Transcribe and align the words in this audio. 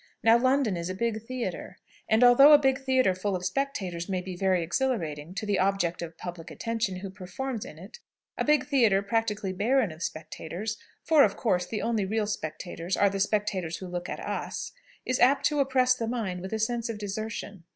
Now 0.23 0.35
London 0.35 0.77
is 0.77 0.89
a 0.89 0.95
big 0.95 1.21
theatre. 1.27 1.77
And 2.09 2.23
although 2.23 2.53
a 2.53 2.57
big 2.57 2.79
theatre 2.83 3.13
full 3.13 3.35
of 3.35 3.45
spectators 3.45 4.09
may 4.09 4.19
be 4.19 4.35
very 4.35 4.63
exhilarating 4.63 5.35
to 5.35 5.45
the 5.45 5.59
object 5.59 6.01
of 6.01 6.17
public 6.17 6.49
attention 6.49 7.01
who 7.01 7.11
performs 7.11 7.65
in 7.65 7.77
it, 7.77 7.99
a 8.35 8.43
big 8.43 8.65
theatre, 8.65 9.03
practically 9.03 9.53
barren 9.53 9.91
of 9.91 10.01
spectators 10.01 10.75
for, 11.03 11.21
of 11.23 11.37
course, 11.37 11.67
the 11.67 11.83
only 11.83 12.03
real 12.05 12.25
spectators 12.25 12.97
are 12.97 13.11
the 13.11 13.19
spectators 13.19 13.77
who 13.77 13.85
look 13.85 14.09
at 14.09 14.19
us 14.19 14.71
is 15.05 15.19
apt 15.19 15.45
to 15.45 15.59
oppress 15.59 15.93
the 15.93 16.07
mind 16.07 16.41
with 16.41 16.51
a 16.51 16.57
sense 16.57 16.89
of 16.89 16.97
desertion. 16.97 17.63